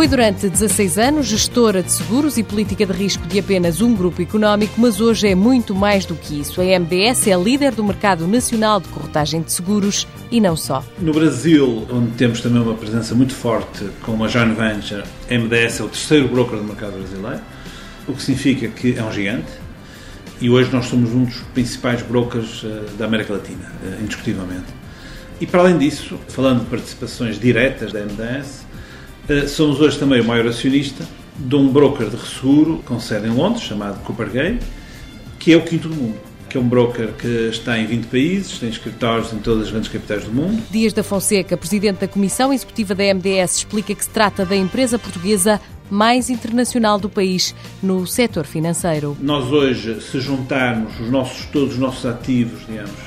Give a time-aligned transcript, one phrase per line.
[0.00, 4.22] Foi durante 16 anos gestora de seguros e política de risco de apenas um grupo
[4.22, 6.58] económico, mas hoje é muito mais do que isso.
[6.58, 10.82] A MDS é líder do mercado nacional de corretagem de seguros e não só.
[10.98, 15.80] No Brasil, onde temos também uma presença muito forte com a joint venture, a MDS
[15.80, 17.42] é o terceiro broker do mercado brasileiro,
[18.08, 19.52] o que significa que é um gigante.
[20.40, 24.72] E hoje nós somos um dos principais brokers eh, da América Latina, eh, indiscutivelmente.
[25.38, 28.69] E para além disso, falando de participações diretas da MDS,
[29.48, 33.62] somos hoje também o maior acionista de um broker de resseguro com sede em Londres,
[33.62, 34.58] chamado Cooper Gay,
[35.38, 38.58] que é o quinto do mundo que é um broker que está em 20 países,
[38.58, 40.60] tem escritórios em todas as grandes capitais do mundo.
[40.68, 44.98] Dias da Fonseca, presidente da Comissão Executiva da MDS, explica que se trata da empresa
[44.98, 49.16] portuguesa mais internacional do país no setor financeiro.
[49.20, 52.98] Nós hoje, se juntarmos os nossos, todos os nossos ativos, digamos,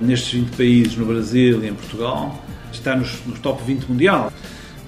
[0.00, 2.40] nestes 20 países, no Brasil e em Portugal,
[2.72, 4.32] está nos, no top 20 mundial.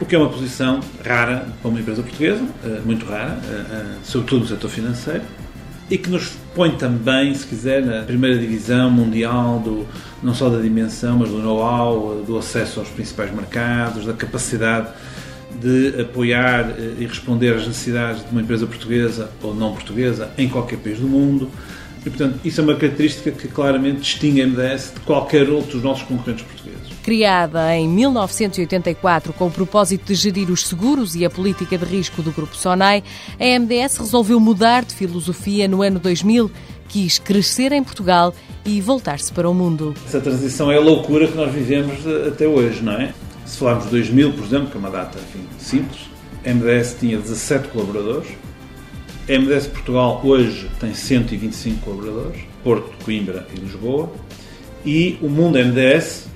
[0.00, 3.84] O que é uma posição rara para uma empresa portuguesa, eh, muito rara, eh, eh,
[4.02, 5.22] sobretudo no setor financeiro
[5.88, 9.86] e que nos põe também, se quiser, na primeira divisão mundial, do,
[10.20, 14.88] não só da dimensão, mas do know-how, do acesso aos principais mercados, da capacidade
[15.60, 20.78] de apoiar e responder às necessidades de uma empresa portuguesa ou não portuguesa em qualquer
[20.78, 21.48] país do mundo.
[22.04, 25.82] E, portanto, isso é uma característica que claramente distingue a MDS de qualquer outro dos
[25.82, 26.92] nossos concorrentes portugueses.
[27.02, 32.22] Criada em 1984 com o propósito de gerir os seguros e a política de risco
[32.22, 33.02] do Grupo Sonai,
[33.38, 36.50] a MDS resolveu mudar de filosofia no ano 2000
[36.88, 38.32] quis crescer em Portugal
[38.64, 39.94] e voltar-se para o mundo.
[40.06, 43.12] Essa transição é a loucura que nós vivemos até hoje, não é?
[43.44, 46.02] Se falarmos de 2000, por exemplo, que é uma data enfim, simples,
[46.44, 48.28] a MDS tinha 17 colaboradores,
[49.28, 54.12] a MDS Portugal hoje tem 125 colaboradores, Porto, Coimbra e Lisboa,
[54.84, 56.26] e o mundo MDS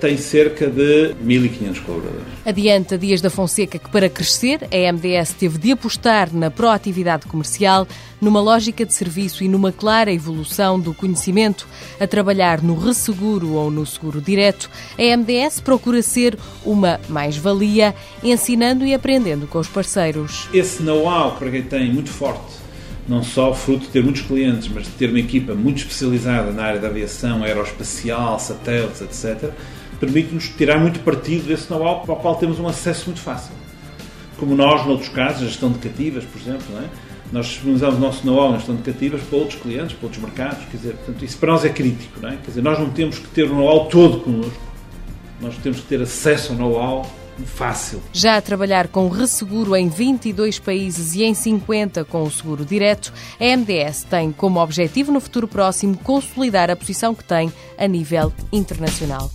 [0.00, 2.26] tem cerca de 1.500 colaboradores.
[2.44, 7.86] Adianta Dias da Fonseca que para crescer a MDS teve de apostar na proatividade comercial,
[8.20, 11.68] numa lógica de serviço e numa clara evolução do conhecimento.
[12.00, 18.86] A trabalhar no resseguro ou no seguro direto, a MDS procura ser uma mais-valia, ensinando
[18.86, 20.48] e aprendendo com os parceiros.
[20.52, 22.60] Esse know-how que quem tem muito forte
[23.08, 26.62] não só fruto de ter muitos clientes, mas de ter uma equipa muito especializada na
[26.62, 29.50] área da aviação, aeroespacial, satélites, etc.,
[30.00, 33.52] permite-nos tirar muito partido desse know-how para o qual temos um acesso muito fácil.
[34.38, 36.88] Como nós, noutros casos, a gestão de cativas, por exemplo, é?
[37.30, 40.64] nós disponibilizamos o nosso know-how na gestão de cativas para outros clientes, para outros mercados,
[40.70, 42.36] quer dizer, portanto, isso para nós é crítico, não é?
[42.36, 44.60] Quer dizer, nós não temos que ter o know-how todo connosco,
[45.40, 48.02] nós temos que ter acesso ao know-how fácil.
[48.12, 53.12] Já a trabalhar com resseguro em 22 países e em 50 com o seguro direto,
[53.38, 58.32] a MDS tem como objetivo no futuro próximo consolidar a posição que tem a nível
[58.52, 59.30] internacional.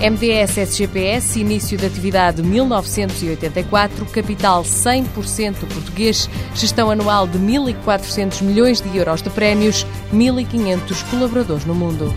[0.00, 8.96] MDS SGPS, início de atividade 1984, capital 100% português, gestão anual de 1.400 milhões de
[8.96, 12.14] euros de prémios, 1.500 colaboradores no mundo.